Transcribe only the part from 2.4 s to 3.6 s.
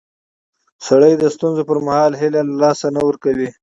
له لاسه نه ورکوي